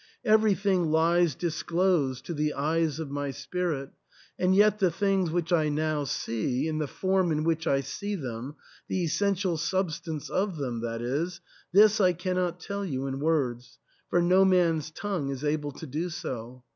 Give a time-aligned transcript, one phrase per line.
[0.25, 3.91] Everything lies disclosed to the eyes of my spirit
[4.39, 8.15] And yet the things which I now see, in the form in which I see
[8.15, 8.55] them—
[8.89, 11.39] the essential substance of them, that is—
[11.71, 13.77] this I cannot tell you in words;
[14.09, 16.63] for no man's tongue is able to do so.